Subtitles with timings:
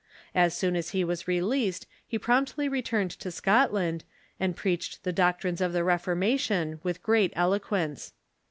[0.33, 4.03] As soon as he was released he promptly returned to Scotland,
[4.39, 8.11] and preached the doctrines of the Reformation with great eloquence.